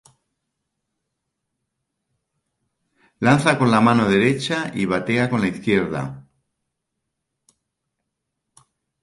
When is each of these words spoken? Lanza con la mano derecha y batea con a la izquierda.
Lanza 3.19 3.55
con 3.59 3.69
la 3.69 3.79
mano 3.81 4.09
derecha 4.09 4.71
y 4.73 4.85
batea 4.87 5.29
con 5.29 5.41
a 5.41 5.41
la 5.43 5.47
izquierda. 5.49 6.01